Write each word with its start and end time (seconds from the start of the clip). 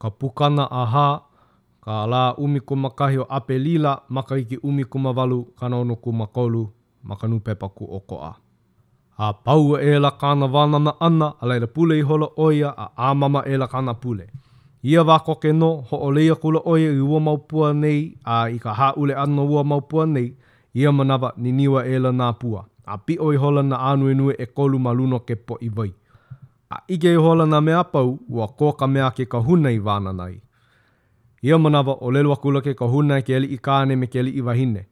ka 0.00 0.08
pukana 0.08 0.64
aha, 0.72 1.08
ka 1.84 2.08
la 2.08 2.32
umi 2.40 2.60
kuma 2.64 2.88
kahi 2.90 3.20
o 3.20 3.28
ape 3.28 3.60
lila, 3.60 4.00
maka 4.08 4.40
iki 4.40 4.56
umi 4.64 4.88
kuma 4.88 5.12
walu, 5.12 5.52
ka 5.60 5.68
naono 5.68 6.00
kuma 6.00 6.26
kolu, 6.26 6.72
maka 7.04 7.28
nupepaku 7.28 7.84
o 7.84 8.00
koa. 8.00 8.32
A 9.20 9.36
paua 9.36 9.76
e 9.84 10.00
la 10.00 10.16
kāna 10.16 10.48
wānana 10.48 10.96
ana, 11.00 11.36
a 11.40 11.44
leira 11.46 11.66
pule 11.68 11.98
i 12.00 12.04
hola 12.04 12.28
oia, 12.40 12.72
a 12.72 12.88
āmama 13.12 13.42
e 13.44 13.58
la 13.60 13.68
kāna 13.68 13.92
pule. 14.00 14.24
Ia 14.82 15.04
wā 15.04 15.18
koke 15.20 15.52
no, 15.52 15.82
ho 15.90 15.96
o 16.08 16.08
leia 16.10 16.38
kula 16.40 16.62
oia 16.64 16.88
i 16.96 17.02
ua 17.04 17.20
maupua 17.20 17.74
nei, 17.76 18.16
a 18.24 18.48
i 18.48 18.56
ka 18.58 18.72
hā 18.72 18.94
ule 18.96 19.12
ana 19.12 19.44
ua 19.44 19.60
maupua 19.64 20.06
nei, 20.08 20.30
ia 20.72 20.88
manawa 20.92 21.34
ni 21.36 21.52
niwa 21.52 21.84
e 21.84 21.98
la 22.00 22.12
nā 22.16 22.30
pua. 22.40 22.64
A 22.88 22.96
pi 22.96 23.18
oi 23.20 23.36
hola 23.36 23.62
na 23.62 23.76
anu 23.92 24.08
e 24.32 24.34
e 24.38 24.46
kolu 24.46 24.78
maluno 24.80 25.20
ke 25.20 25.36
po 25.36 25.60
i 25.60 25.68
vai 25.68 25.92
a 26.72 26.76
ige 26.88 27.14
hola 27.16 27.46
na 27.46 27.60
mea 27.60 27.84
pau 27.84 28.18
ua 28.28 28.46
kōka 28.58 28.86
mea 28.88 29.10
ke 29.10 29.24
ka 29.26 29.38
hunai 29.46 29.78
wānanai. 29.86 30.38
Ia 31.44 31.58
manawa 31.58 31.96
o 32.00 32.10
lelua 32.10 32.36
kula 32.36 32.60
ke 32.62 32.74
ka 32.78 32.84
hunai 32.86 33.18
e 33.20 33.22
ke 33.22 33.34
i 33.56 33.58
kāne 33.58 33.96
me 33.98 34.06
ke 34.06 34.20
i 34.22 34.40
wahine. 34.40 34.86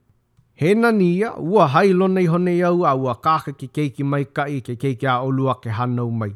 He 0.55 0.75
nani 0.75 1.16
ia 1.19 1.33
ua 1.38 1.69
hai 1.69 1.93
lonei 1.95 2.27
honei 2.27 2.62
au 2.66 2.83
a 2.85 2.95
ua 2.97 3.15
kāka 3.15 3.52
ki 3.57 3.69
keiki 3.69 4.02
mai 4.05 4.25
kai 4.25 4.61
ke 4.61 4.75
keiki 4.75 5.07
a 5.07 5.23
olua 5.23 5.55
ke 5.62 5.71
hanau 5.71 6.11
mai. 6.11 6.33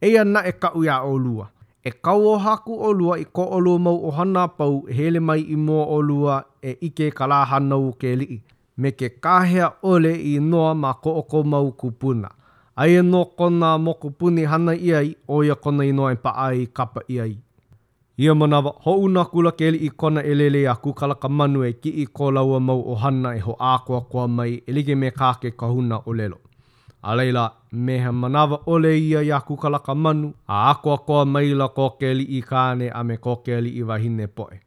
Eia 0.00 0.24
na 0.24 0.44
e 0.46 0.52
kau 0.52 0.84
ia 0.84 1.00
olua. 1.02 1.46
E 1.84 1.90
kau 1.90 2.28
o 2.34 2.38
haku 2.38 2.78
olua 2.90 3.18
i 3.18 3.24
ko 3.24 3.44
olua 3.58 3.78
mau 3.80 3.96
o 3.96 4.10
hana 4.10 4.46
pau 4.48 4.86
hele 4.86 5.18
mai 5.20 5.40
i 5.40 5.56
mō 5.56 5.80
olua 5.98 6.38
e 6.62 6.76
ike 6.86 7.10
kalā 7.10 7.42
hanau 7.50 7.90
ke 8.00 8.14
li'i. 8.16 8.38
Me 8.76 8.90
ke 8.92 9.08
kāhea 9.26 9.72
ole 9.82 10.14
i 10.14 10.36
noa 10.40 10.74
ma 10.74 10.94
ko 10.94 11.18
oko 11.24 11.42
mau 11.44 11.72
kupuna. 11.72 12.00
puna. 12.28 12.43
ai 12.76 12.94
e 12.96 13.02
no 13.02 13.24
kona 13.24 13.78
moku 13.78 14.10
puni 14.18 14.44
hana 14.50 14.74
ia 14.76 15.02
i 15.02 15.10
o 15.28 15.44
ia 15.44 15.54
kona 15.54 15.84
inoa 15.86 16.12
i 16.12 16.14
e 16.14 16.20
paa 16.24 16.46
i 16.62 16.66
kapa 16.66 17.00
ia 17.08 17.26
i. 17.26 17.36
Ia 18.18 18.34
manawa, 18.34 18.72
ho 18.84 18.92
una 19.04 19.24
kula 19.24 19.50
li 19.60 19.78
i 19.86 19.90
kona 19.90 20.22
elele 20.22 20.66
a 20.68 20.74
kukala 20.74 21.14
ka 21.22 21.28
manu 21.28 21.64
e 21.66 21.72
ki 21.82 21.90
i 21.90 22.06
ko 22.16 22.30
laua 22.30 22.60
mau 22.60 22.80
o 22.86 22.94
hana 22.94 23.32
e 23.36 23.40
ho 23.40 23.56
akua 23.74 24.00
kua 24.10 24.28
mai 24.28 24.62
e 24.68 24.72
like 24.72 24.94
me 24.94 25.10
kāke 25.10 25.50
ka 25.58 25.66
huna 25.66 25.98
o 26.06 26.12
lelo. 26.12 26.38
A 27.02 27.16
leila, 27.16 27.52
meha 27.72 28.12
manawa 28.12 28.58
ole 28.66 28.98
ia 28.98 29.20
i 29.22 29.32
a 29.32 29.40
kukala 29.40 29.78
ka 29.82 29.94
manu 29.94 30.32
a 30.48 30.58
ākoa 30.72 30.98
kua 31.06 31.24
mai 31.26 31.52
la 31.54 31.68
ko 31.68 31.90
keli 32.00 32.24
i 32.38 32.42
kāne 32.42 32.90
a 32.94 33.02
me 33.04 33.16
ko 33.16 33.36
li 33.46 33.70
i 33.70 33.82
wahine 33.82 34.26
poe. 34.26 34.58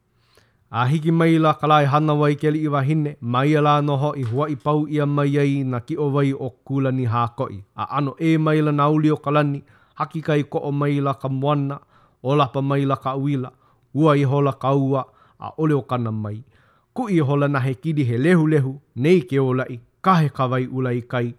A 0.70 0.84
hiki 0.84 1.10
mai 1.12 1.38
la 1.38 1.54
kalai 1.54 1.84
hana 1.86 2.12
wai 2.14 2.36
ke 2.36 2.50
li 2.50 2.62
iwa 2.68 2.82
hine, 2.84 3.16
mai 3.20 3.56
ala 3.56 3.80
noho 3.80 4.12
i 4.16 4.20
hua 4.22 4.50
i 4.52 4.56
pau 4.56 4.84
ia 4.88 5.06
mai 5.06 5.32
ai 5.40 5.64
na 5.64 5.80
ki 5.80 5.96
o 5.96 6.10
wai 6.12 6.32
o 6.32 6.50
kula 6.64 6.90
hākoi. 6.92 7.62
A 7.76 7.84
ano 7.96 8.14
e 8.20 8.36
mai 8.38 8.60
la 8.62 8.70
nauli 8.72 9.08
o 9.10 9.16
kalani, 9.16 9.62
haki 9.94 10.20
kai 10.20 10.42
ko 10.44 10.58
o 10.58 10.70
mai 10.72 11.00
la 11.00 11.14
ka 11.14 11.28
muana, 11.28 11.80
o 12.22 12.36
lapa 12.36 12.60
mai 12.60 12.84
la 12.84 12.96
ka 12.96 13.14
uila, 13.16 13.50
ua 13.94 14.14
i 14.16 14.24
hola 14.24 14.52
ka 14.52 14.74
ua, 14.74 15.04
a 15.40 15.50
ole 15.58 15.72
o 15.74 15.82
kana 15.82 16.12
mai. 16.12 16.44
Ku 16.92 17.08
i 17.08 17.18
hola 17.18 17.48
na 17.48 17.58
he 17.60 17.74
kidi 17.74 18.04
he 18.04 18.18
lehu 18.18 18.46
lehu, 18.46 18.78
nei 18.96 19.20
ke 19.22 19.38
o 19.40 19.48
lai, 19.52 19.80
kahe 20.04 20.28
ka 20.28 20.46
wai 20.46 20.66
ula 20.66 20.92
i 20.92 21.00
kai, 21.00 21.34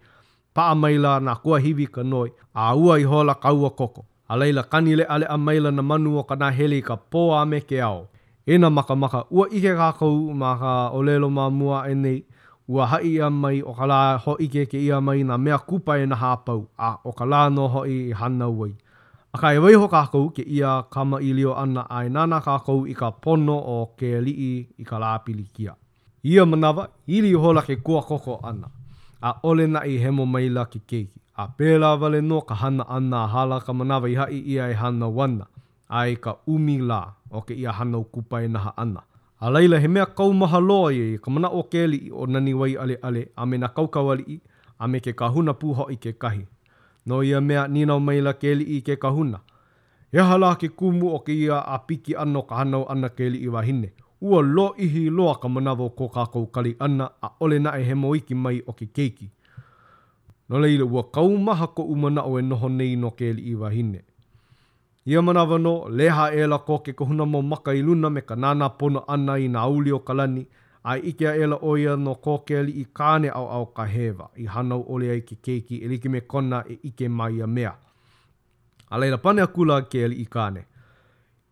paa 0.54 0.74
mai 0.74 0.96
la 0.98 1.18
na 1.20 1.34
kua 1.36 1.58
hivi 1.60 1.86
ka 1.86 2.02
noi, 2.02 2.32
a 2.54 2.74
ua 2.76 2.98
i 2.98 3.04
hola 3.04 3.34
ka 3.34 3.52
ua 3.52 3.70
koko. 3.70 4.04
A 4.28 4.36
leila 4.36 4.62
kanile 4.64 5.04
ale 5.06 5.26
a 5.26 5.38
mai 5.38 5.60
la 5.60 5.70
na 5.70 5.82
manu 5.82 6.18
o 6.18 6.22
kana 6.24 6.50
heli 6.50 6.78
i 6.78 6.82
ka 6.82 6.96
poa 6.96 7.46
me 7.46 7.60
ke 7.60 7.80
ao. 7.82 8.08
e 8.46 8.58
na 8.58 8.70
maka 8.70 8.94
maka 8.96 9.24
ua 9.30 9.48
ike 9.52 9.74
kākou 9.76 10.32
ma 10.34 10.56
ka 10.58 10.72
olelo 10.96 11.28
mā 11.28 11.50
mua 11.52 11.84
e 11.88 11.94
nei 11.94 12.22
ua 12.68 12.86
hai 12.86 13.14
ia 13.18 13.30
mai 13.30 13.60
o 13.62 13.74
ka 13.74 13.86
lā 13.86 13.98
ho 14.24 14.36
ike 14.40 14.66
ke 14.66 14.78
ia 14.78 15.00
mai 15.00 15.22
na 15.22 15.36
mea 15.36 15.58
kupa 15.58 15.98
e 15.98 16.06
na 16.06 16.16
hāpau 16.16 16.64
a 16.78 16.96
o 17.04 17.12
ka 17.12 17.24
lā 17.24 17.48
no 17.52 17.68
hoi 17.68 17.90
i 18.12 18.14
hana 18.14 18.48
wai. 18.48 18.72
A 19.32 19.38
ka 19.38 19.52
e 19.54 19.58
waiho 19.62 19.86
kākou 19.88 20.30
ke 20.34 20.42
ia 20.46 20.82
kama 20.90 21.20
i 21.22 21.32
lio 21.34 21.54
ana 21.54 21.86
ai 21.90 22.08
nana 22.08 22.40
kākou 22.40 22.86
i 22.88 22.94
ka 22.94 23.10
pono 23.10 23.56
o 23.58 23.78
ke 23.98 24.18
lii 24.22 24.52
i 24.78 24.84
ka 24.84 24.98
lā 24.98 25.18
pilikia. 25.24 25.74
Ia 26.24 26.44
manawa, 26.46 26.90
ili 27.06 27.32
hola 27.32 27.62
ke 27.62 27.76
kua 27.80 28.02
koko 28.02 28.40
ana. 28.44 28.68
A 29.22 29.34
ole 29.44 29.66
na 29.66 29.80
i 29.84 29.96
hemo 29.98 30.24
mai 30.26 30.48
la 30.48 30.64
ki 30.66 30.80
keiki. 30.86 31.20
A 31.36 31.46
pēlā 31.48 31.94
vale 31.98 32.20
no 32.20 32.40
ka 32.44 32.54
hana 32.54 32.84
ana 32.88 33.24
a 33.24 33.30
hala 33.32 33.60
ka 33.64 33.72
manawa 33.72 34.10
i 34.10 34.14
hai 34.18 34.42
ia 34.44 34.66
i 34.66 34.74
e 34.74 34.76
hana 34.76 35.08
wana. 35.08 35.46
Ai 35.88 36.16
ka 36.20 36.36
umi 36.46 36.76
la. 36.82 37.00
o 37.30 37.42
ke 37.42 37.54
ia 37.54 37.72
hanga 37.72 38.00
kupa 38.02 38.42
e 38.42 38.48
naha 38.48 38.72
ana. 38.76 39.02
A 39.40 39.50
leila 39.50 39.80
he 39.80 39.88
mea 39.88 40.06
kaumaha 40.06 40.60
loa 40.60 40.92
i 40.92 41.00
e, 41.14 41.18
ka 41.18 41.30
mana 41.30 41.48
o 41.48 41.62
ke 41.62 41.86
li 41.86 42.10
o 42.14 42.26
nani 42.26 42.54
wai 42.54 42.76
ale 42.76 42.98
ale 43.02 43.28
a 43.36 43.46
me 43.46 43.58
na 43.58 43.68
kaukawali 43.68 44.24
i 44.34 44.40
a 44.78 44.88
me 44.88 45.00
ke 45.00 45.12
kahuna 45.12 45.54
puho 45.54 45.88
i 45.90 45.96
ke 45.96 46.12
kahi. 46.12 46.44
No 47.06 47.22
ia 47.22 47.40
mea 47.40 47.68
nina 47.68 47.94
o 47.94 48.00
maila 48.00 48.32
ke 48.34 48.54
li 48.54 48.64
i 48.76 48.80
ke 48.80 48.96
kahuna. 48.96 49.40
E 50.12 50.18
hala 50.18 50.54
ke 50.56 50.68
kumu 50.68 51.14
o 51.14 51.18
ke 51.18 51.32
ia 51.32 51.58
a 51.62 51.78
piki 51.78 52.16
ano 52.18 52.42
ka 52.42 52.56
hanau 52.60 52.84
ana 52.90 53.08
ke 53.08 53.30
li 53.30 53.38
i 53.38 53.48
wahine. 53.48 53.92
Ua 54.20 54.42
lo 54.42 54.74
ihi 54.78 55.08
loa 55.10 55.38
ka 55.40 55.48
manavo 55.48 55.88
ko 55.90 56.08
ka 56.08 56.26
kaukali 56.26 56.76
ana 56.78 57.08
a 57.22 57.28
ole 57.40 57.58
na 57.58 57.72
e 57.78 57.84
he 57.84 57.94
moiki 57.94 58.34
mai 58.34 58.60
o 58.68 58.72
ke 58.72 58.86
keiki. 58.92 59.30
No 60.50 60.58
leila 60.60 60.84
ua 60.84 61.02
kaumaha 61.08 61.66
ko 61.72 61.82
umana 61.84 62.22
o 62.26 62.36
e 62.38 62.42
noho 62.42 62.68
nei 62.68 62.96
no 62.96 63.10
ke 63.10 63.32
li 63.32 63.42
i 63.42 63.54
wahine. 63.54 64.00
Ia 65.10 65.22
manawa 65.22 65.58
leha 65.90 66.30
e 66.32 66.46
la 66.46 66.58
ko 66.58 66.78
ke 66.78 66.92
kohuna 66.92 67.26
mo 67.26 67.42
maka 67.42 67.72
i 67.74 67.82
me 67.82 68.20
ka 68.20 68.36
nana 68.36 68.68
pono 68.70 69.02
ana 69.08 69.38
i 69.38 69.48
nga 69.48 69.66
uli 69.66 69.90
o 69.90 69.98
kalani, 69.98 70.46
a 70.84 70.92
ike 70.98 71.26
a 71.26 71.34
e 71.34 71.46
la 71.46 71.56
oia 71.56 71.96
no 71.96 72.14
ko 72.14 72.44
ke 72.46 72.54
i 72.62 72.86
kāne 72.94 73.26
au 73.34 73.48
au 73.48 73.66
ka 73.74 73.82
hewa, 73.84 74.30
i 74.36 74.46
hanau 74.46 74.84
ole 74.88 75.10
ai 75.10 75.20
ki 75.22 75.34
keiki 75.42 75.82
e 75.82 75.88
like 75.88 76.06
me 76.08 76.20
kona 76.20 76.62
e 76.70 76.78
ike 76.86 77.08
mai 77.08 77.40
a 77.42 77.46
mea. 77.46 77.74
A 78.90 78.98
leila 78.98 79.18
pane 79.18 79.44
kula 79.46 79.82
ke 79.90 80.06
li 80.08 80.22
i 80.22 80.26
kāne. 80.30 80.62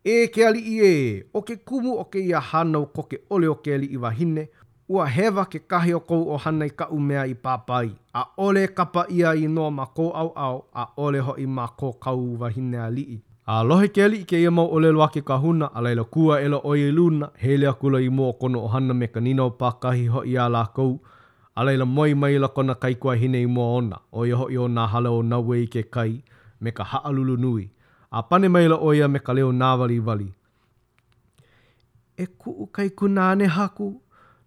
E 0.05 0.29
ke 0.31 0.47
ali 0.47 0.61
i 0.77 0.79
e, 0.87 1.25
o 1.35 1.43
ke 1.43 1.57
kumu 1.59 1.99
o 1.99 2.05
ke 2.05 2.21
ia 2.23 2.39
hanau 2.39 2.87
koke 2.95 3.17
ke 3.17 3.23
ole 3.35 3.49
o 3.51 3.57
ke 3.57 3.75
li 3.77 3.87
i 3.87 3.97
wahine, 3.97 4.47
ua 4.89 5.07
hewa 5.11 5.45
ke 5.51 5.59
kahi 5.67 5.95
o 5.95 6.01
kou 6.01 6.31
o 6.31 6.37
hana 6.39 6.67
i 6.67 6.71
ka 6.71 6.87
umea 6.95 7.27
i 7.27 7.35
papai 7.35 7.91
a 8.15 8.23
ole 8.37 8.69
kapa 8.69 9.07
ia 9.11 9.35
i 9.35 9.49
noa 9.49 9.71
ma 9.71 9.87
kou 9.87 10.11
au 10.15 10.31
au, 10.37 10.65
a 10.73 10.87
ole 10.97 11.19
ho 11.19 11.35
i 11.43 11.47
ma 11.47 11.67
kou 11.69 11.93
kau 11.99 12.37
wahine 12.39 12.79
a 12.79 12.91
lii. 12.91 13.19
A 13.51 13.63
lohe 13.65 13.89
keli 13.89 14.19
i 14.21 14.25
ke 14.29 14.37
ia 14.41 14.51
mau 14.51 14.69
olelo 14.77 15.01
ake 15.05 15.23
ka 15.25 15.37
huna 15.41 15.69
a 15.75 15.81
laila 15.83 16.03
kua 16.05 16.37
ela 16.45 16.57
oie 16.69 16.91
luna 16.93 17.29
he 17.43 17.57
lea 17.57 17.73
kula 17.73 18.01
i 18.05 18.11
mua 18.11 18.33
kono 18.41 18.61
ohana 18.67 18.93
me 18.95 19.09
ka 19.09 19.21
nina 19.25 19.47
pākahi 19.61 20.05
ho 20.15 20.21
i 20.33 20.37
a 20.37 20.45
la 20.53 20.67
kou. 20.75 20.91
A 21.57 21.65
laila 21.65 21.85
moi 21.87 22.13
mai 22.15 22.37
la 22.39 22.49
kona 22.49 22.75
kai 22.75 22.93
kua 23.01 23.15
hine 23.17 23.41
i 23.43 23.47
mua 23.47 23.71
ona 23.79 24.01
o 24.13 24.27
iho 24.29 24.51
e 24.51 24.53
i 24.55 24.59
o 24.59 24.67
nā 24.69 24.85
hala 24.93 25.11
o 25.11 25.23
nawe 25.31 25.63
i 25.63 25.67
ke 25.67 25.83
kai 25.97 26.13
me 26.61 26.73
ka 26.77 26.85
haalulu 26.93 27.37
nui. 27.45 27.65
A 28.13 28.21
pane 28.23 28.49
mai 28.53 28.69
la 28.69 28.77
oia 28.85 29.09
me 29.09 29.19
ka 29.25 29.33
leo 29.33 29.49
nāwali 29.63 29.97
wali. 30.09 30.29
E 32.23 32.27
kuu 32.27 32.67
kai 32.69 32.91
kunane 32.91 33.47
haku 33.49 33.89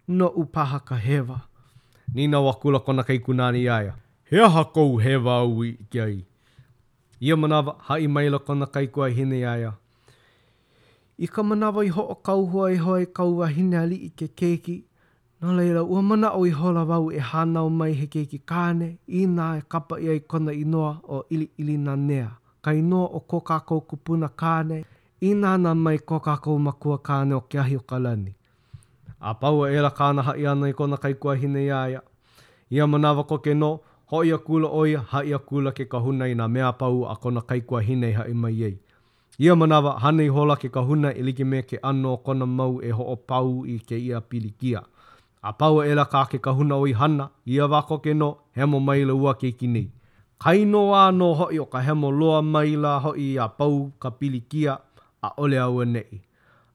no 0.08 0.28
u 0.30 0.46
paha 0.46 0.80
ka 0.80 0.96
hewa. 0.96 1.40
Nina 2.14 2.40
wakula 2.42 2.80
kona 2.80 3.04
kai 3.04 3.18
kunane 3.20 3.62
iaia. 3.66 3.96
Hea 4.30 4.50
hakou 4.50 4.98
hewa 4.98 5.42
ui 5.44 5.74
ki 5.90 6.02
ai. 6.06 6.22
Ia 7.22 7.38
manawa 7.38 7.76
ha 7.80 8.00
i 8.00 8.08
maila 8.08 8.40
kona 8.40 8.66
kai 8.66 8.88
kua 8.88 9.10
hine 9.10 9.46
aia. 9.48 9.74
I 11.22 11.28
ka 11.30 11.44
manawa 11.44 11.86
i 11.86 11.90
ho 11.94 12.02
o 12.02 12.16
kauhua 12.16 12.72
i 12.74 12.78
hoa 12.78 13.02
i 13.02 13.06
kauwa 13.06 13.50
hine 13.50 13.78
ali 13.78 13.96
i 13.96 14.10
ke 14.10 14.28
keiki. 14.28 14.86
Nā 15.42 15.54
leila 15.56 15.84
ua 15.84 16.02
mana 16.02 16.32
o 16.32 16.46
i 16.46 16.50
hola 16.52 16.84
wau 16.84 17.12
e 17.12 17.20
hānau 17.20 17.70
mai 17.70 17.94
he 17.94 18.08
keiki 18.08 18.40
kāne 18.50 18.88
i 19.08 19.26
nā 19.30 19.52
e 19.58 19.62
kapa 19.70 20.00
i 20.02 20.10
ai 20.16 20.20
kona 20.20 20.52
i 20.54 20.64
noa 20.66 20.96
o 21.04 21.20
ili 21.30 21.48
ili 21.58 21.76
nā 21.78 21.96
nea. 21.98 22.32
Kai 22.62 22.82
noa 22.82 23.08
o 23.08 23.22
kō 23.34 23.42
kākou 23.52 23.82
kupuna 23.86 24.30
kāne 24.44 24.82
i 25.30 25.34
nā 25.44 25.54
nā 25.62 25.76
mai 25.78 25.98
kō 26.02 26.20
kākou 26.26 26.58
makua 26.68 26.98
kāne 27.10 27.38
o 27.38 27.42
ke 27.42 27.60
ahi 27.62 27.78
o 27.78 27.80
kalani. 27.94 28.34
A 29.20 29.34
paua 29.36 29.70
e 29.72 29.78
la 29.82 29.90
kāna 29.94 30.26
ha 30.26 30.34
i 30.42 30.46
ana 30.50 30.70
i 30.70 30.74
kona 30.74 30.98
kai 30.98 31.14
kua 31.14 31.36
hine 31.38 31.68
aia. 31.84 32.02
Ia 32.72 32.88
manawa 32.88 33.24
ko 33.30 33.38
ke 33.38 33.54
noa 33.54 33.80
ho 34.12 34.24
ia 34.28 34.36
kula 34.38 34.68
oia, 34.68 35.02
ha 35.10 35.24
ia 35.24 35.40
kula 35.40 35.72
ke 35.72 35.86
kahuna 35.88 36.28
i 36.28 36.36
nga 36.36 36.44
mea 36.52 36.72
pau 36.76 37.06
a 37.08 37.16
kona 37.16 37.40
kaikua 37.42 37.80
hinei 37.82 38.12
ha 38.12 38.28
ima 38.28 38.52
iei. 38.52 38.76
Ia 39.40 39.56
manawa, 39.56 39.96
hanei 40.04 40.28
hola 40.28 40.56
ke 40.60 40.68
kahuna 40.70 41.14
i 41.16 41.22
like 41.24 41.40
me 41.48 41.62
ke 41.64 41.80
ano 41.84 42.18
kona 42.20 42.44
mau 42.46 42.82
e 42.84 42.92
ho 42.92 43.04
o 43.08 43.16
pau 43.16 43.64
i 43.66 43.80
ke 43.80 43.96
ia 43.98 44.20
pilikia. 44.22 44.84
A 45.42 45.54
pau 45.54 45.80
e 45.82 45.96
la 45.96 46.06
ka 46.12 46.26
ke 46.28 46.42
kahuna 46.44 46.76
oi 46.76 46.92
hana, 46.94 47.30
ia 47.48 47.68
wako 47.72 47.98
ke 48.04 48.12
no, 48.14 48.38
hemo 48.52 48.80
maila 48.80 49.14
ua 49.16 49.34
ke 49.40 49.52
kinei. 49.56 49.88
Kaino 50.44 50.92
a 50.96 51.08
no 51.12 51.32
hoi 51.34 51.60
o 51.60 51.66
ka 51.66 51.80
hemo 51.80 52.12
loa 52.12 52.42
maila 52.44 52.98
hoi 53.00 53.38
a 53.40 53.48
pau 53.48 53.92
ka 54.00 54.12
pilikia 54.12 54.76
a 55.24 55.30
ole 55.38 55.56
au 55.60 55.80
e 55.82 55.86
nei. 55.86 56.20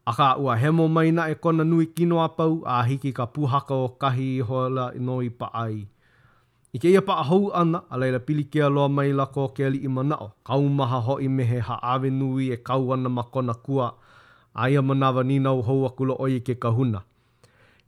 A 0.09 0.13
ka 0.17 0.29
ua 0.41 0.57
hemo 0.57 0.89
maina 0.89 1.29
e 1.31 1.35
kona 1.37 1.65
nui 1.65 1.85
kino 1.87 2.19
a 2.25 2.29
pau 2.33 2.63
a 2.65 2.81
hiki 2.83 3.13
ka 3.13 3.27
puhaka 3.29 3.75
o 3.77 3.89
kahi 3.93 4.27
i 4.39 4.41
hola 4.41 4.89
no 4.97 5.21
i 5.23 5.29
paai. 5.29 5.83
ai. 5.83 5.87
I 6.77 6.79
ke 6.79 6.91
ia 6.93 7.01
pa 7.01 7.15
ahau 7.25 7.49
ana, 7.57 7.79
a 7.89 7.97
leila 7.97 8.19
pili 8.21 8.45
ke 8.53 8.61
aloa 8.61 8.89
mai 8.93 9.09
lako 9.09 9.49
ke 9.57 9.65
ali 9.65 9.79
i 9.81 9.89
manao. 9.89 10.35
Kau 10.45 10.61
maha 10.81 10.99
ho 11.01 11.15
i 11.25 11.29
mehe 11.37 11.61
ha 11.69 11.79
awe 11.93 12.11
nui 12.13 12.51
e 12.53 12.57
kau 12.61 12.93
ana 12.93 13.09
makona 13.09 13.55
kua, 13.55 13.95
a 14.55 14.69
ia 14.71 14.83
manawa 14.83 15.25
nina 15.25 15.55
u 15.57 15.63
hau 15.63 15.87
akula 15.89 16.15
oi 16.21 16.37
ke 16.41 16.55
kahuna. 16.65 17.01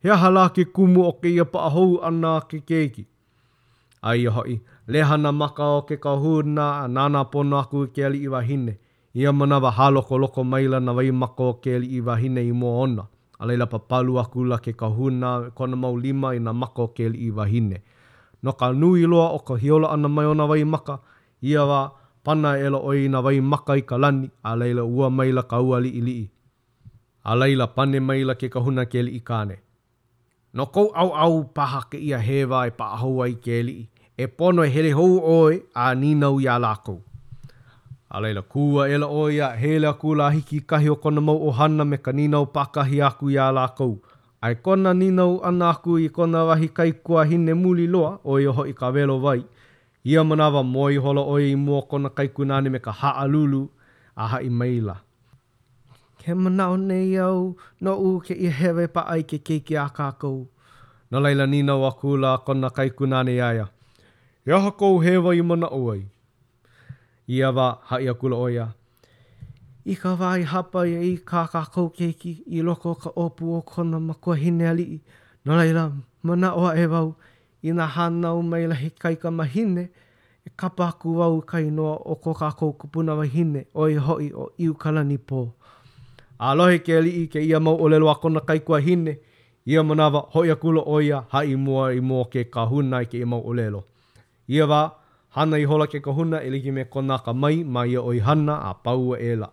Hea 0.01 0.17
hala 0.17 0.49
ke 0.49 0.65
kumu 0.65 1.03
o 1.05 1.11
ke 1.21 1.29
ia 1.37 1.45
pa 1.45 1.67
ahau 1.69 1.99
ana 2.01 2.41
ke 2.49 2.63
keiki. 2.65 3.05
A 4.01 4.15
ia 4.17 4.31
hoi, 4.31 4.57
lehana 4.87 5.31
maka 5.31 5.67
o 5.77 5.81
ke 5.85 5.99
kahuna 6.01 6.81
a 6.81 6.87
nana 6.87 7.23
pono 7.29 7.61
aku 7.61 7.85
ke 7.93 8.03
ali 8.05 8.25
i 8.25 8.27
wahine. 8.27 8.73
I 9.13 9.21
Ia 9.21 9.31
manawa 9.33 9.69
haloko 9.71 10.17
loko 10.17 10.43
maila 10.43 10.79
na 10.79 10.91
wai 10.93 11.11
mako 11.11 11.49
o 11.49 11.53
ke 11.61 11.75
ali 11.75 11.87
i 11.97 12.01
wahine 12.01 12.41
i 12.41 12.51
mo 12.51 12.81
ona. 12.81 13.05
A 13.39 13.45
leila 13.45 13.67
papalu 13.69 14.17
akula 14.19 14.57
ke 14.57 14.73
kahuna 14.73 15.51
kona 15.53 15.75
maulima 15.75 16.33
i 16.33 16.39
na 16.39 16.53
mako 16.53 16.87
ke 16.87 17.05
ali 17.05 17.27
i 17.27 17.31
wahine. 17.31 17.77
no 18.41 18.53
ka 18.53 18.71
nui 18.73 19.03
loa 19.07 19.29
o 19.29 19.39
ka 19.39 19.55
hiola 19.57 19.89
ana 19.93 20.07
mai 20.07 20.25
o 20.25 20.33
na 20.33 20.45
wai 20.45 20.63
maka, 20.63 20.99
ia 21.41 21.63
wā 21.67 21.89
pana 22.23 22.57
e 22.57 22.67
lo 22.69 22.79
oi 22.83 23.07
na 23.09 23.19
wai 23.21 23.39
maka 23.41 23.75
i 23.77 23.81
ka 23.81 23.97
lani, 23.97 24.29
a 24.43 24.55
leila 24.57 24.83
ua 24.83 25.09
maila 25.09 25.43
ka 25.43 25.59
ua 25.61 25.79
li 25.79 25.89
ili. 25.89 26.29
A 27.23 27.35
leila 27.35 27.67
pane 27.67 27.99
maila 27.99 28.35
ke 28.35 28.47
ka 28.49 28.59
huna 28.59 28.85
ke 28.85 29.01
li 29.03 29.11
i 29.17 29.19
kāne. 29.21 29.57
No 30.53 30.65
kou 30.65 30.87
au 30.95 31.11
au 31.13 31.43
paha 31.55 31.81
ke 31.91 31.97
ia 31.97 32.17
he 32.17 32.45
wā 32.45 32.67
e 32.67 32.71
paa 32.71 32.95
hau 33.01 33.21
ai 33.23 33.35
ke 33.45 33.61
li 33.63 33.71
i, 33.71 33.89
e 34.17 34.27
pono 34.27 34.63
e 34.63 34.69
hele 34.69 34.91
hou 34.93 35.19
oi 35.43 35.61
a 35.75 35.91
ninau 35.95 36.39
i 36.39 36.47
a 36.47 36.55
lākou. 36.59 36.99
A 38.09 38.21
leila 38.21 38.41
kua 38.41 38.87
e 38.89 38.97
la 38.97 39.07
oi 39.07 39.37
a 39.45 39.51
hele 39.55 39.85
a 39.87 39.93
kula 39.93 40.29
hiki 40.33 40.61
kahi 40.61 40.89
o 40.89 40.95
kona 40.95 41.21
mau 41.21 41.37
o 41.47 41.51
hana 41.51 41.85
me 41.85 41.97
ka 41.97 42.11
ninau 42.11 42.45
pakahi 42.45 43.01
aku 43.07 43.29
i 43.29 43.37
a 43.37 43.51
lākou. 43.53 43.99
Ai 44.41 44.55
kona 44.55 44.93
ninau 44.95 45.41
ana 45.43 45.69
aku 45.75 45.99
i 45.99 46.07
kona 46.09 46.43
wahi 46.47 46.67
kai 46.71 46.91
kua 47.03 47.25
hine 47.27 47.53
muli 47.53 47.87
loa 47.91 48.19
o 48.23 48.39
i 48.39 48.47
oho 48.47 48.63
i 48.67 48.71
ka 48.73 48.91
velo 48.91 49.19
vai. 49.19 49.43
Ia 50.07 50.23
manawa 50.23 50.63
mō 50.63 50.91
i 50.91 50.97
holo 50.97 51.23
o 51.27 51.35
i 51.39 51.55
mō 51.59 51.81
kona 51.91 52.09
kai 52.09 52.27
kunane 52.35 52.69
me 52.71 52.79
ka 52.79 52.91
haa 52.91 53.27
lulu 53.27 53.67
a 54.15 54.27
hai 54.27 54.49
maila. 54.49 54.95
Ke 56.23 56.33
manao 56.35 56.77
nei 56.77 57.17
au, 57.17 57.55
no 57.81 57.97
u 57.99 58.19
ke 58.25 58.33
i 58.33 58.47
hewe 58.51 58.87
pa 58.87 59.01
ai 59.01 59.23
ke 59.23 59.39
keiki 59.43 59.75
a 59.77 59.89
kākou. 59.89 60.47
Na 61.11 61.19
leila 61.19 61.45
ninau 61.47 61.83
aku 61.85 62.15
la 62.17 62.37
kona 62.37 62.69
kai 62.69 62.89
kunane 62.89 63.41
aia. 63.43 63.67
Ia 64.47 64.59
hakou 64.63 64.99
hewa 65.03 65.35
i 65.35 65.41
mana 65.41 65.67
oai. 65.67 66.05
Ia 67.27 67.51
wa 67.51 67.67
hai 67.91 68.07
akula 68.07 68.35
oia. 68.35 68.69
i 69.89 69.95
ka 69.97 70.11
wāi 70.19 70.43
hapa 70.45 70.83
i 70.85 70.93
i 71.13 71.13
kā 71.29 71.47
kā 71.49 71.63
kou 71.73 71.87
keiki 71.89 72.31
i 72.57 72.61
loko 72.65 72.91
ka 73.05 73.09
opu 73.17 73.55
o 73.57 73.61
kona 73.71 73.99
ma 74.09 74.13
kua 74.13 74.35
hine 74.37 74.67
ali 74.69 74.83
i. 74.95 74.99
Nō 75.47 75.57
reira, 75.57 75.87
mana 76.23 76.51
oa 76.55 76.75
e 76.77 76.85
wau, 76.91 77.15
i 77.65 77.73
nā 77.73 77.87
hānau 77.95 78.43
mai 78.45 78.67
lahi 78.69 78.91
kai 78.99 79.15
ka 79.15 79.31
mahine, 79.31 79.87
e 80.45 80.51
kapa 80.55 80.89
aku 80.91 81.15
wau 81.17 81.41
ka 81.41 81.57
inoa 81.61 81.95
o 82.05 82.19
kō 82.23 82.35
kā 82.41 82.51
kou 82.59 82.75
kupuna 82.77 83.15
wahine 83.17 83.63
o 83.73 83.89
i 83.89 83.95
hoi 83.97 84.29
o 84.45 84.49
iu 84.61 84.75
kalani 84.75 85.17
pō. 85.17 85.41
A 86.39 86.53
lohe 86.55 86.77
ke 86.85 86.97
ali 86.99 87.15
i 87.23 87.27
ke 87.27 87.41
ia 87.41 87.59
mau 87.59 87.75
o 87.81 87.89
lelo 87.89 88.11
a 88.11 88.15
kona 88.21 88.45
kai 88.45 88.59
kua 88.59 88.79
hine, 88.81 89.17
ia 89.65 89.81
manawa 89.83 90.21
hoi 90.35 90.51
akulo 90.53 90.83
o 90.85 91.01
ia 91.01 91.23
ha 91.33 91.41
i 91.49 91.55
mua 91.55 91.89
i 91.93 91.99
mō 91.99 92.21
ke 92.29 92.45
ka 92.51 92.65
huna 92.69 93.01
i 93.01 93.09
ke 93.09 93.17
ia 93.17 93.25
mau 93.25 93.41
o 93.41 93.53
lelo. 93.57 93.81
Ia 94.47 94.67
wā, 94.69 94.83
hana 95.29 95.57
i 95.57 95.65
hola 95.65 95.87
ke 95.87 95.99
ka 96.01 96.11
huna 96.13 96.43
e 96.45 96.49
ligi 96.53 96.71
me 96.71 96.85
kona 96.85 97.17
ka 97.25 97.33
mai 97.33 97.63
mai 97.63 97.87
ia 97.97 98.01
o 98.01 98.13
i 98.13 98.19
hana 98.19 98.61
a 98.69 98.73
paua 98.73 99.17
e 99.19 99.33
la. 99.39 99.49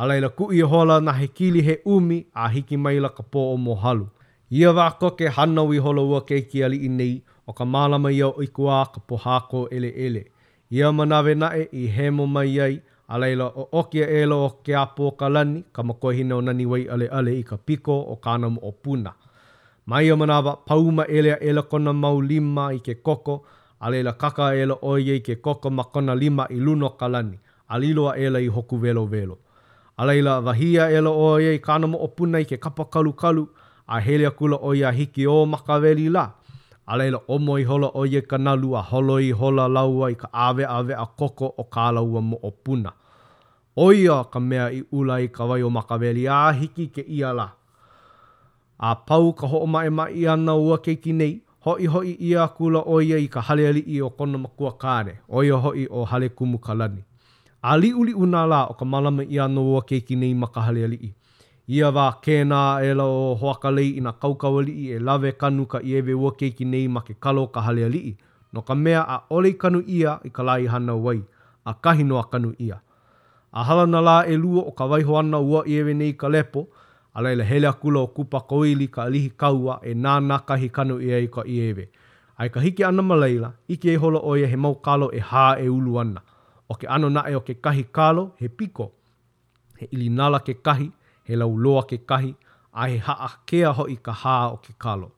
a 0.00 0.04
leila 0.10 0.28
kui 0.38 0.58
e 0.58 0.62
hola 0.70 0.96
na 1.06 1.12
he 1.18 1.26
kili 1.38 1.62
he 1.62 1.74
umi 1.94 2.18
a 2.44 2.48
hiki 2.54 2.76
mai 2.84 2.98
la 3.04 3.08
ka 3.10 3.22
pō 3.22 3.42
o 3.52 3.56
mohalu. 3.56 4.06
Ia 4.52 4.72
wā 4.74 4.86
koke 4.98 5.28
hanau 5.36 5.70
i 5.74 5.78
hola 5.78 6.02
ua 6.02 6.20
kei 6.30 6.42
ki 6.42 6.64
ali 6.66 6.78
i 6.86 6.88
nei 6.88 7.22
o 7.46 7.52
ka 7.52 7.64
mālama 7.64 8.10
iau 8.12 8.32
i 8.42 8.46
kua 8.58 8.80
ka 8.94 9.00
pohāko 9.10 9.68
ele 9.70 9.88
ele. 10.06 10.24
Ia 10.72 10.90
manawe 10.92 11.34
nae 11.34 11.68
i 11.72 11.84
hemo 11.98 12.26
mai 12.26 12.60
ai 12.66 12.80
a 13.08 13.18
leila 13.18 13.46
o 13.64 13.68
okia 13.82 14.08
e 14.18 14.24
o 14.38 14.48
ke 14.66 14.74
a 14.76 14.82
pō 14.96 15.12
ka 15.20 15.28
lani 15.28 15.62
ka 15.72 15.82
makoihina 15.82 16.36
o 16.36 16.40
nani 16.40 16.66
wai 16.66 16.82
ale 16.94 17.08
ale 17.18 17.36
i 17.38 17.42
ka 17.42 17.56
piko 17.56 17.96
o 18.00 18.16
kānamu 18.22 18.58
o 18.62 18.72
puna. 18.72 19.12
Mai 19.86 20.10
o 20.12 20.16
manawa 20.16 20.56
pauma 20.66 21.06
elea 21.06 21.38
ela 21.40 21.62
kona 21.62 21.92
mau 21.92 22.18
lima 22.20 22.66
i 22.74 22.78
ke 22.80 22.94
koko 23.02 23.38
a 23.80 23.90
leila 23.90 24.12
kaka 24.12 24.54
ela 24.56 24.74
oie 24.82 25.16
i 25.16 25.20
ke 25.20 25.36
koko 25.36 25.70
makona 25.70 26.14
lima 26.14 26.46
i 26.50 26.58
luno 26.60 26.90
ka 26.98 27.08
lani 27.08 27.38
a 27.68 27.78
liloa 27.78 28.16
ela 28.16 28.38
i 28.40 28.46
hoku 28.48 28.76
velo 28.78 29.06
velo. 29.06 29.38
Alaila 29.96 30.40
vahia 30.40 30.90
e 30.90 31.00
lo 31.00 31.12
o 31.16 31.38
ia 31.40 31.52
i 31.54 31.60
kāna 31.62 31.86
mo 31.90 31.98
opuna 32.02 32.40
i 32.42 32.44
ke 32.44 32.56
kapa 32.60 32.84
kalu 32.90 33.12
kalu, 33.12 33.44
a 33.86 34.00
hele 34.00 34.26
akula 34.26 34.58
o 34.62 34.72
ia 34.74 34.90
hiki 34.90 35.26
o 35.30 35.46
makaweli 35.46 36.08
la. 36.10 36.24
Alaila 36.86 37.20
omo 37.28 37.58
i 37.58 37.64
hola 37.64 37.90
o 37.94 38.02
ia 38.06 38.22
ka 38.22 38.36
nalu 38.38 38.74
a 38.76 38.82
holo 38.82 39.20
i 39.22 39.30
hola 39.30 39.68
laua 39.68 40.10
i 40.10 40.14
ka 40.18 40.28
ave 40.32 40.66
ave 40.66 40.94
a 40.94 41.06
koko 41.06 41.54
o 41.58 41.62
kālaua 41.64 42.20
mo 42.20 42.38
opuna. 42.42 42.92
Oia 43.76 44.24
ka 44.24 44.40
mea 44.40 44.66
i 44.72 44.82
ula 44.92 45.20
i 45.22 45.28
ka 45.28 45.44
wai 45.44 45.62
o 45.62 45.70
makaweli 45.70 46.26
a 46.28 46.52
hiki 46.52 46.86
ke 46.88 47.04
ia 47.08 47.32
la. 47.32 47.48
A 48.80 48.94
pau 48.96 49.30
ka 49.32 49.46
ho 49.46 49.58
o 49.62 49.66
mae 49.66 49.90
ma 49.90 50.08
i 50.10 50.26
ana 50.26 50.56
ua 50.56 50.78
keiki 50.78 51.12
nei, 51.14 51.36
hoi 51.64 51.86
hoi 51.86 52.16
ia 52.20 52.48
kula 52.48 52.82
o 52.86 52.98
i 53.00 53.28
ka 53.28 53.40
haleali 53.40 53.80
i 53.94 54.00
o 54.02 54.10
kona 54.10 54.38
makua 54.38 54.70
kāne, 54.74 55.18
oia 55.30 55.54
hoi 55.54 55.86
o 55.90 56.04
hale 56.04 56.28
kumu 56.28 56.58
kalani. 56.58 57.02
A 57.64 57.76
li 57.80 57.94
uli 57.96 58.12
una 58.12 58.42
la 58.46 58.64
o 58.68 58.74
ka 58.76 58.84
malama 58.84 59.24
i 59.34 59.38
anoa 59.40 59.78
ke 59.88 59.98
ki 60.04 60.16
nei 60.22 60.34
makahale 60.40 60.82
ali 60.86 60.98
i. 61.06 61.10
Ia 61.78 61.88
wā 61.96 62.02
kēnā 62.26 62.56
e 62.84 62.90
la 62.98 63.04
o 63.12 63.22
hoakalei 63.42 63.86
i 63.96 64.02
nā 64.04 64.10
kaukawa 64.24 64.64
i 64.72 64.90
e 64.92 64.98
lawe 65.06 65.30
kanu 65.40 65.64
ka 65.74 65.80
i 65.88 65.94
ewe 66.00 66.14
ua 66.24 66.32
ke 66.42 66.50
ki 66.58 66.64
nei 66.74 66.88
ma 66.96 67.00
ke 67.06 67.14
kalo 67.26 67.46
ka 67.54 67.60
hale 67.68 67.84
ali 67.86 67.98
i. 67.98 68.12
No 68.52 68.62
ka 68.68 68.74
mea 68.80 69.02
a 69.02 69.16
ole 69.38 69.52
kanu 69.62 69.80
ia 70.00 70.18
i 70.24 70.30
ka 70.30 70.42
lai 70.50 70.66
hana 70.74 70.94
wai, 71.06 71.22
a 71.64 71.74
kahinoa 71.86 72.24
kanu 72.34 72.52
ia. 72.66 72.80
A 73.56 73.64
hala 73.70 73.86
na 73.94 74.00
la 74.10 74.18
e 74.26 74.36
lua 74.44 74.62
o 74.62 74.70
ka 74.70 74.84
waiho 74.92 75.16
ana 75.22 75.38
ua 75.40 75.64
i 75.66 75.78
ewe 75.80 75.94
nei 76.02 76.12
ka 76.12 76.28
lepo, 76.28 76.66
a 77.14 77.22
leila 77.22 77.44
hele 77.52 77.68
akula 77.72 78.00
o 78.00 78.06
kupa 78.18 78.40
koili 78.52 78.88
ka 78.98 79.02
alihi 79.08 79.30
kaua 79.36 79.80
e 79.82 79.94
nā 80.04 80.18
nā 80.26 80.40
kahi 80.52 80.68
kanu 80.68 81.00
ia 81.00 81.18
i 81.24 81.28
ka 81.38 81.42
i 81.46 81.58
ewe. 81.70 81.88
Ai 82.36 82.50
ka 82.52 82.60
hiki 82.60 82.84
ana 82.84 83.02
ma 83.02 83.16
leila, 83.24 83.52
ike 83.68 83.92
e 83.92 83.96
hola 84.04 84.20
oia 84.20 84.46
he 84.52 84.56
mau 84.68 84.74
kalo 84.90 85.08
e 85.16 85.24
hā 85.32 85.48
e 85.64 85.68
ulu 85.78 85.98
ana. 86.04 86.20
o 86.68 86.74
ke 86.74 86.86
ano 86.88 87.08
nae 87.10 87.34
o 87.36 87.40
ke 87.40 87.54
kahi 87.62 87.84
kalo 87.92 88.34
he 88.40 88.48
piko. 88.48 88.92
He 89.80 89.88
ili 89.92 90.08
nala 90.08 90.40
ke 90.40 90.54
kahi, 90.62 90.92
he 91.24 91.36
lauloa 91.36 91.82
ke 91.86 91.98
kahi, 92.06 92.34
a 92.74 92.88
he 92.88 92.98
haa 92.98 93.30
kea 93.46 93.72
hoi 93.74 93.96
ka 93.96 94.12
hā 94.22 94.52
o 94.52 94.56
ke 94.56 94.74
kalo. 94.78 95.10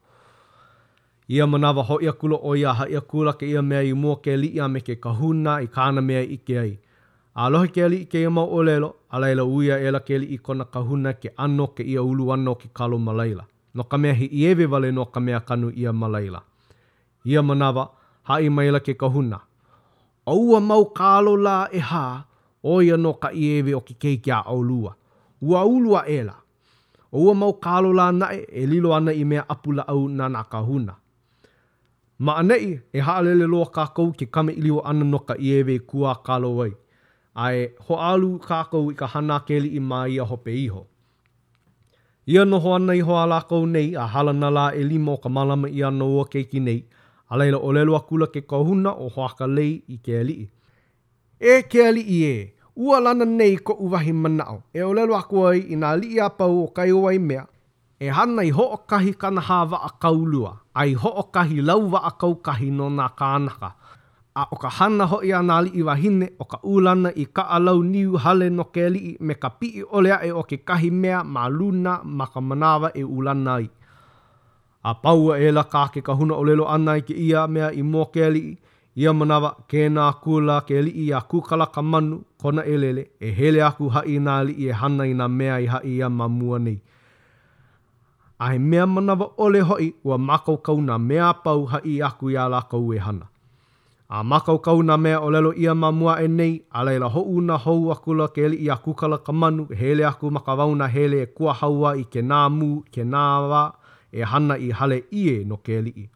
Ia 1.30 1.46
manawa 1.46 1.82
ho 1.82 1.98
ia 2.02 2.12
kula 2.12 2.38
o 2.42 2.54
ia 2.54 2.74
ia 2.90 3.00
kula 3.00 3.32
ke 3.34 3.46
ia 3.50 3.62
mea 3.62 3.80
i 3.82 3.92
mua 3.92 4.16
ke 4.16 4.36
li 4.36 4.48
ia 4.54 4.68
me 4.68 4.80
ke 4.80 4.94
kahuna 4.96 5.56
i 5.62 5.66
kāna 5.66 6.02
mea 6.02 6.20
i 6.22 6.36
ke 6.36 6.58
ai. 6.60 6.78
A 7.36 7.48
lohi 7.50 7.68
ke 7.68 7.88
li 7.90 8.00
i 8.02 8.04
ke 8.06 8.20
ia 8.22 8.30
mau 8.30 8.44
o 8.48 8.62
lelo, 8.64 8.90
a 9.10 9.20
leila 9.20 9.42
uia 9.42 9.78
e 9.82 9.90
la 9.90 10.00
ke 10.00 10.18
li 10.18 10.26
i 10.26 10.38
kona 10.38 10.64
kahuna 10.64 11.12
ke 11.14 11.30
ano 11.36 11.66
ke 11.74 11.82
ia 11.82 12.02
ulu 12.02 12.30
ano 12.32 12.54
ke 12.54 12.70
kalo 12.74 12.98
ma 12.98 13.12
malaila. 13.12 13.44
No 13.74 13.84
ka 13.84 13.98
mea 13.98 14.14
hi 14.14 14.28
i 14.32 14.46
ewe 14.50 14.66
vale 14.66 14.92
no 14.92 15.04
ka 15.06 15.20
mea 15.20 15.40
kanu 15.40 15.72
ia 15.76 15.92
ma 15.92 16.06
malaila. 16.06 16.40
Ia 17.26 17.42
manawa, 17.42 17.90
hai 18.30 18.48
maila 18.48 18.80
ke 18.80 18.94
kahuna. 18.94 19.40
aua 20.26 20.60
mau 20.68 20.82
kālo 20.98 21.32
la 21.46 21.56
e 21.72 21.80
hā, 21.90 22.04
oia 22.72 22.96
no 22.98 23.12
ka 23.22 23.28
iewe 23.44 23.74
o 23.78 23.82
ki 23.86 23.94
keiki 24.04 24.32
a 24.34 24.40
aulua. 24.54 24.92
Ua 25.42 25.64
ulua 25.64 26.02
e 26.08 26.20
la. 26.22 26.34
Aua 27.12 27.34
mau 27.34 27.52
kālo 27.62 27.92
la 28.00 28.10
nae 28.12 28.38
e 28.62 28.66
lilo 28.66 28.90
ana 28.96 29.12
i 29.20 29.24
mea 29.24 29.44
apula 29.54 29.82
au 29.88 30.08
na 30.08 30.28
nā 30.28 30.42
kahuna. 30.52 30.94
Ma 32.18 32.32
anei 32.40 32.66
e 32.96 33.00
haalele 33.06 33.46
loa 33.50 33.66
kākou 33.76 34.12
ke 34.18 34.26
kame 34.34 34.52
ilio 34.52 34.80
ana 34.90 35.04
no 35.04 35.18
ka 35.28 35.34
iewe 35.38 35.78
kua 35.78 36.14
kālo 36.26 36.50
ai. 36.64 36.72
Ae 37.46 37.68
ho 37.88 37.94
alu 38.12 38.38
kākou 38.48 38.90
i 38.90 38.94
ka 39.00 39.06
hana 39.14 39.40
keli 39.46 39.68
i 39.76 39.80
mai 39.80 40.18
a 40.18 40.24
hope 40.24 40.54
iho. 40.64 40.82
Ia 42.28 42.44
noho 42.44 42.74
ana 42.74 42.94
i 42.94 43.00
ho 43.00 43.14
alakou 43.22 43.66
nei 43.66 43.94
a 43.96 44.04
halanala 44.14 44.66
e 44.74 44.82
limo 44.90 45.16
ka 45.22 45.28
malama 45.28 45.68
i 45.68 45.82
anoua 45.88 46.24
keiki 46.32 46.60
nei, 46.60 46.80
A 47.30 47.38
leila 47.38 47.58
o 47.58 47.72
lelua 47.72 48.00
kula 48.06 48.26
ke 48.30 48.42
kohuna 48.46 48.92
o 48.92 49.08
hoaka 49.08 49.46
lei 49.46 49.82
i 49.88 49.96
ke 49.98 50.18
alii. 50.20 50.48
E 51.52 51.62
ke 51.72 51.80
alii 51.88 52.20
e, 52.32 52.54
ua 52.76 53.00
lana 53.00 53.24
nei 53.24 53.56
ko 53.56 53.72
uwahi 53.72 54.12
manao. 54.12 54.62
E 54.72 54.82
o 54.82 54.94
lelua 54.94 55.22
kua 55.22 55.56
i 55.56 55.76
nga 55.76 55.90
alii 55.90 56.20
apau 56.20 56.62
o 56.62 56.66
kai 56.68 56.92
oai 56.92 57.18
mea. 57.18 57.46
E 57.98 58.08
hana 58.10 58.42
i 58.42 58.50
hoa 58.50 58.78
kahi 58.86 59.14
kana 59.14 59.40
hawa 59.40 59.78
a 59.82 59.88
kaulua. 60.02 60.56
Ai 60.74 60.94
hoa 60.94 61.22
kahi 61.32 61.60
lauwa 61.62 61.98
a 62.06 62.10
kaukahi 62.10 62.70
no 62.70 62.90
nga 62.90 63.08
kānaka. 63.18 63.70
A 64.36 64.46
o 64.52 64.56
ka 64.56 64.68
hana 64.70 65.06
hoi 65.06 65.32
a 65.32 65.42
nga 65.42 65.56
alii 65.56 65.82
wahine 65.82 66.30
o 66.40 66.44
ka 66.44 66.58
ulana 66.62 67.10
i 67.14 67.26
ka 67.26 67.42
alau 67.42 67.82
niu 67.82 68.16
hale 68.24 68.50
no 68.50 68.64
ke 68.64 68.86
alii 68.86 69.16
me 69.20 69.34
ka 69.34 69.48
pii 69.50 69.82
olea 69.90 70.22
e 70.24 70.30
o 70.32 70.42
ke 70.42 70.58
kahi 70.58 70.90
mea 70.90 71.24
ma 71.24 71.48
luna 71.48 72.00
ma 72.04 72.26
ka 72.26 72.40
manawa 72.40 72.90
e 72.94 73.02
ulana 73.04 73.54
ai 73.58 73.68
a 74.86 74.94
paua 74.94 75.38
e 75.42 75.50
la 75.52 75.64
kāke 75.72 76.00
ka 76.06 76.14
huna 76.14 76.36
o 76.38 76.44
lelo 76.46 76.64
ana 76.70 76.94
i 77.00 77.02
ke 77.06 77.14
ia 77.28 77.42
mea 77.54 77.72
i 77.74 77.82
mō 77.86 78.04
ke 78.14 78.22
ali, 78.26 78.42
ia 78.94 79.12
manawa 79.20 79.50
ke 79.72 79.88
nā 79.96 80.04
kula 80.22 80.60
ke 80.68 80.78
li 80.86 80.92
i 81.06 81.06
a 81.12 81.20
kukala 81.32 81.66
ka 81.74 81.82
manu 81.82 82.20
kona 82.42 82.62
elele 82.62 83.04
e 83.20 83.32
hele 83.38 83.64
aku 83.70 83.88
hai 83.96 84.18
nā 84.28 84.34
li 84.46 84.52
i 84.64 84.68
e 84.70 84.76
hana 84.82 85.06
i 85.10 85.14
nā 85.22 85.26
mea 85.38 85.56
i 85.60 85.66
hai 85.72 85.80
ia 85.96 86.08
mamua 86.10 86.58
nei. 86.68 86.76
Ai 88.38 88.58
mea 88.58 88.86
manawa 88.86 89.26
ole 89.46 89.60
hoi 89.72 89.88
ua 90.04 90.18
makau 90.28 90.56
kau 90.68 90.76
nā 90.86 90.98
mea 91.08 91.32
pau 91.48 91.64
hai 91.72 91.96
aku 92.10 92.30
i 92.30 92.36
a 92.36 92.46
la 92.54 92.60
kau 92.70 92.92
e 92.94 92.98
hana. 93.08 93.26
A 94.08 94.22
makau 94.22 94.58
kau 94.62 94.82
nā 94.86 94.96
mea 95.06 95.18
o 95.20 95.30
lelo 95.34 95.50
ia 95.66 95.74
mamua 95.74 96.20
e 96.22 96.28
nei 96.28 96.60
a 96.70 96.84
leila 96.84 97.06
hou 97.10 97.40
na 97.40 97.56
hou 97.66 97.90
akula 97.92 98.28
ke 98.28 98.46
li 98.48 98.56
i 98.56 98.70
a 98.70 98.76
kukala 98.86 99.18
ka 99.18 99.32
manu 99.32 99.66
hele 99.80 100.06
aku 100.12 100.30
makawauna 100.30 100.86
hele 100.94 101.22
e 101.22 101.26
kua 101.26 101.52
haua 101.62 101.96
i 101.98 102.04
ke 102.04 102.22
nā 102.22 102.44
mū, 102.58 102.82
ke 102.94 103.04
nā 103.04 103.24
wā, 103.50 103.64
e 104.12 104.22
hana 104.24 104.56
i 104.58 104.70
hale 104.78 105.02
ie 105.12 105.44
no 105.44 105.56
ke 105.56 105.80
li'i. 105.82 106.08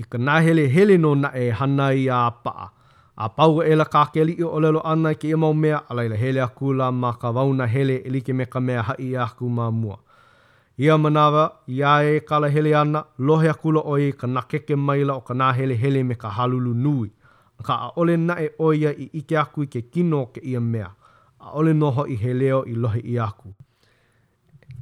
I 0.00 0.04
ka 0.10 0.18
nahele 0.18 0.66
hele 0.68 0.98
no 0.98 1.14
na 1.14 1.28
e 1.34 1.50
hana 1.50 1.86
i 1.92 2.08
a 2.10 2.30
paa. 2.30 2.70
A 3.16 3.28
pau 3.28 3.60
e 3.62 3.74
la 3.74 3.84
ka 3.84 4.04
ke 4.14 4.24
li'i 4.26 4.42
o 4.44 4.58
lelo 4.60 4.80
ana 4.84 5.14
ke 5.14 5.28
imau 5.32 5.54
mea 5.54 5.80
a 5.88 5.94
laila 5.94 6.16
hele 6.16 6.40
a 6.42 6.48
kula 6.48 6.92
ma 6.92 7.12
ka 7.12 7.30
wauna 7.32 7.66
hele 7.66 7.96
e 8.06 8.10
like 8.10 8.28
me 8.32 8.44
ka 8.44 8.60
mea 8.60 8.82
hai 8.82 9.14
a 9.16 9.26
ku 9.38 9.48
ma 9.48 9.70
mua. 9.70 9.96
Ia 10.78 10.98
manawa, 10.98 11.52
ia 11.66 12.04
e 12.04 12.20
kala 12.20 12.48
hele 12.50 12.74
ana, 12.76 13.04
lohe 13.18 13.48
a 13.48 13.54
kula 13.54 13.80
o 13.80 13.96
e 13.98 14.12
ka 14.12 14.26
nakeke 14.26 14.76
maila 14.76 15.14
o 15.16 15.20
ka 15.22 15.34
nahele 15.34 15.74
hele 15.74 16.02
me 16.04 16.14
ka 16.14 16.28
halulu 16.28 16.74
nui. 16.74 17.10
Ka 17.64 17.74
a 17.74 17.88
ole 17.96 18.16
na 18.16 18.34
e 18.44 18.48
oia 18.60 18.90
i 18.92 19.06
ike 19.20 19.36
aku 19.38 19.62
i 19.62 19.66
ke 19.66 19.80
kino 19.92 20.26
ke 20.26 20.40
ia 20.44 20.60
mea. 20.60 20.90
A 21.40 21.52
ole 21.58 21.72
noho 21.74 22.04
i 22.12 22.16
heleo 22.16 22.64
i 22.66 22.72
lohe 22.74 23.00
i 23.00 23.18
aku. 23.18 23.52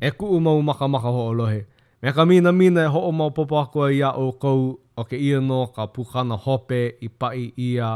E 0.02 0.10
ku 0.10 0.26
umau 0.36 0.58
maka 0.62 0.88
maka 0.88 1.08
ho 1.08 1.22
o 1.30 1.34
lohe. 1.34 1.66
Me 2.04 2.12
ka 2.12 2.22
mina 2.28 2.52
mina 2.52 2.80
e 2.84 2.92
ho'o 2.92 3.10
mau 3.18 3.30
popo 3.36 3.56
aku 3.64 3.80
e 3.88 3.96
ia 4.04 4.10
o 4.12 4.26
kou 4.42 4.60
o 4.76 5.02
ke 5.08 5.16
ia 5.28 5.38
no 5.48 5.72
ka 5.74 5.82
pukana 5.94 6.36
hope 6.36 6.80
i 7.00 7.08
pai 7.20 7.48
ia 7.68 7.90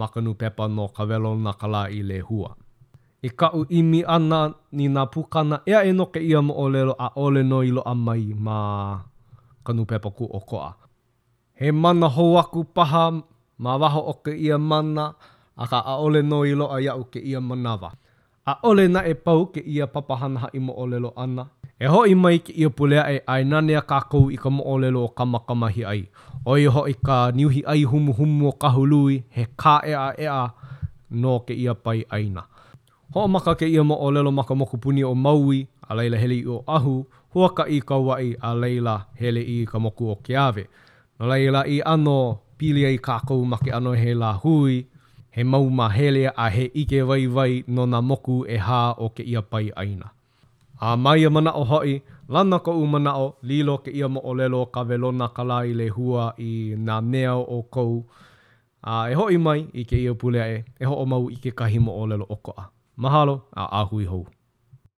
makanu 0.00 0.32
pepa 0.40 0.64
no 0.76 0.84
ka 0.96 1.02
velo 1.10 1.30
na 1.44 1.52
ka 1.60 1.66
la 1.74 1.82
i 1.92 2.00
le 2.08 2.16
hua. 2.28 2.50
I 3.20 3.28
ka 3.40 3.48
u 3.52 3.68
imi 3.78 4.00
ana 4.16 4.40
ni 4.76 4.84
na 4.94 5.02
pukana 5.12 5.56
ea 5.72 5.80
e 5.84 5.92
no 5.98 6.04
ke 6.14 6.20
ia 6.30 6.40
mo 6.46 6.52
o 6.56 6.64
lelo 6.74 6.94
a 6.96 7.08
ole 7.24 7.42
no 7.50 7.58
ilo 7.70 7.82
a 7.84 7.92
mai 8.06 8.24
ma 8.46 8.56
kanu 9.64 9.82
pepa 9.90 10.08
ku 10.18 10.24
o 10.24 10.40
koa. 10.50 10.70
He 11.58 11.68
mana 11.82 12.08
hou 12.16 12.32
aku 12.42 12.60
paha 12.76 13.04
ma 13.62 13.70
waho 13.82 14.00
o 14.16 14.16
ke 14.24 14.32
ia 14.46 14.56
mana 14.70 15.04
a 15.60 15.64
ka 15.72 15.78
a 15.84 16.00
ole 16.04 16.20
no 16.30 16.38
ilo 16.52 16.66
a 16.72 16.78
iau 16.86 17.02
ke 17.12 17.20
ia 17.30 17.36
manawa. 17.48 17.90
A 18.48 18.64
ole 18.68 18.84
na 18.94 19.00
e 19.04 19.12
pau 19.26 19.42
ke 19.54 19.60
ia 19.74 19.84
papahanaha 19.94 20.48
i 20.56 20.60
mo 20.66 20.72
o 20.72 20.84
lelo 20.92 21.10
ana 21.24 21.44
E 21.82 21.88
i 22.06 22.14
mai 22.14 22.38
ki 22.38 22.52
ia 22.62 22.70
pulea 22.70 23.02
e 23.12 23.16
ai 23.26 23.44
nanea 23.50 23.80
kākou 23.92 24.28
i 24.30 24.36
ka 24.42 24.50
moolelo 24.54 25.00
o 25.04 25.08
kamakamahi 25.18 25.82
ai. 25.92 26.02
Oi 26.46 26.64
hoi 26.76 26.92
ka 27.08 27.16
niuhi 27.34 27.62
ai 27.66 27.82
humu 27.84 28.14
humu 28.18 28.48
o 28.48 28.52
kahului 28.64 29.16
he 29.38 29.46
kā 29.64 29.72
ea 29.90 30.04
ea 30.26 30.36
no 31.10 31.38
ke 31.40 31.54
ia 31.64 31.74
pai 31.74 32.04
aina. 32.18 32.42
Ho 33.14 33.26
maka 33.28 33.54
ke 33.58 33.66
ia 33.66 33.82
mo 33.82 33.94
olelo 34.06 34.30
maka 34.30 34.54
moku 34.54 34.78
puni 34.78 35.02
o 35.04 35.10
maui 35.24 35.66
a 35.88 35.94
leila 35.98 36.18
hele 36.22 36.36
i 36.38 36.46
o 36.54 36.60
ahu, 36.76 36.94
hua 37.34 37.48
ka 37.50 37.64
i 37.68 37.80
ka 37.80 37.96
wai 37.98 38.36
a 38.42 38.54
leila 38.54 38.94
hele 39.20 39.42
i 39.42 39.58
ka 39.66 39.78
moku 39.78 40.10
o 40.10 40.16
ke 40.22 40.38
ave. 40.44 40.66
No 41.18 41.26
leila 41.32 41.64
i 41.66 41.80
ano 41.84 42.16
pili 42.58 42.86
ai 42.92 42.96
kākou 42.98 43.42
ma 43.44 43.58
ke 43.64 43.74
ano 43.74 43.96
he 44.04 44.14
la 44.14 44.30
hui, 44.32 44.86
he 45.30 45.42
mau 45.44 45.66
ma 45.70 45.88
hele 45.88 46.26
a 46.36 46.46
he 46.50 46.70
ike 46.82 47.02
vai 47.04 47.22
vai 47.26 47.62
no 47.68 47.86
na 47.86 48.00
moku 48.00 48.42
e 48.46 48.62
ha 48.70 48.82
o 48.98 49.08
ke 49.10 49.26
ia 49.34 49.42
pai 49.42 49.70
aina. 49.76 50.12
A 50.82 50.96
mai 50.96 51.20
ia 51.20 51.26
e 51.30 51.30
mana 51.30 51.50
o 51.54 51.62
hoi, 51.64 51.92
lana 52.28 52.58
ko 52.58 52.72
u 52.78 52.86
mana 52.86 53.12
o 53.18 53.26
lilo 53.50 53.76
ke 53.84 53.90
ia 53.98 54.08
mo 54.14 54.20
o 54.30 54.34
lelo 54.34 54.64
ka 54.74 54.82
velona 54.88 55.28
kala 55.36 55.60
i 55.70 55.76
le 55.80 55.86
hua 55.98 56.24
i 56.48 56.50
nā 56.88 56.96
neo 57.12 57.38
o 57.58 57.60
kou. 57.76 57.92
A 58.90 59.06
e 59.12 59.14
hoi 59.22 59.38
mai 59.46 59.58
i 59.80 59.86
ke 59.92 60.00
ia 60.02 60.14
pule 60.18 60.42
e, 60.48 60.58
e 60.82 60.84
ho 60.84 60.98
o 61.06 61.08
mau 61.14 61.30
i 61.38 61.38
ke 61.44 61.54
kahimo 61.62 61.92
mo 61.94 61.98
o 62.02 62.10
lelo 62.14 62.26
o 62.28 62.36
koa. 62.36 62.66
Mahalo 62.96 63.40
a 63.54 63.68
ahui 63.82 64.10
hou. 64.14 64.41